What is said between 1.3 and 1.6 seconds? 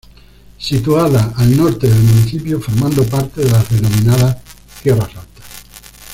al